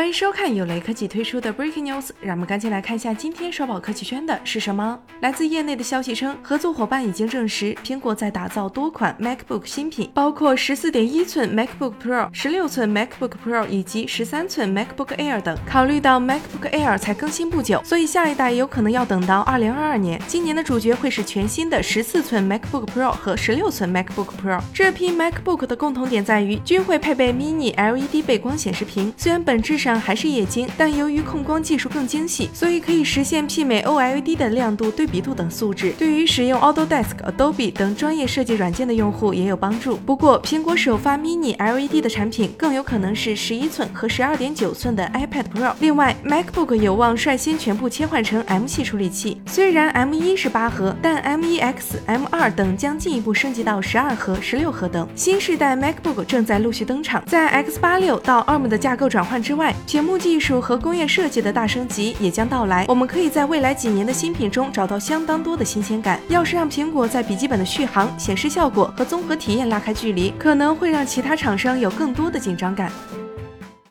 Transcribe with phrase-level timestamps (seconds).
[0.00, 4.98] 欢迎收看由雷科技推出的 Breaking News，让我们赶紧来看一下今天刷爆科技圈的是什么。
[5.20, 15.54] 来自业内的消息称，合作伙伴已经证实，苹果在打造多款 MacBook 新品，包括十四点一寸 MacBook Pro、十六寸 MacBook Pro 以及十三寸 MacBook Air 等。
[15.66, 20.18] 考虑到 MacBook Air 才更新不久，所以下一代有可能要等到二零二二年。
[20.26, 24.62] 今年的主角会是全新的十四寸 MacBook Pro 和十六寸 MacBook Pro。
[24.72, 35.92] 这批 MacBook 的共同点在于均会配备 Mini LED 背光显示屏，虽然本质上还是液晶，但由于控光技术更精细，所以可以实现媲美 OLED 的亮度、对比度等素质。
[35.98, 39.96] 对于使用 Autodesk、Adobe 等专业设计软件的用户也有帮助。
[39.98, 45.72] 不过，苹果首发 Mini LED 的产品更有可能是十一寸和十二点九寸的 iPad Pro。
[45.80, 51.74] 另外，MacBook 有望率先全部切换成 M 系处理器，虽然 M1 是八核，但 M1X、
[52.06, 55.06] M2 等将进一步升级到十二核、十六核等。
[55.14, 60.20] 新世代 MacBook 正在陆续登场，在 X86 到 ARM 的架构转换之外，屏幕。
[60.20, 66.20] 技术和工业设计的大升级也将到来，我们可以在未来几年的新品中找到相当多的新鲜感。
[66.28, 72.92] 要是让苹果在笔记本的续航、显示效果和综合体验拉开距离，可能会让其他厂商有更多的紧张感。